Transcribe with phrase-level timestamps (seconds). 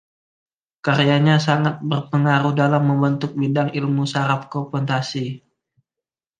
[0.85, 5.25] Karyanya sangat berpengaruh dalam membentuk bidang ilmu saraf komputasi.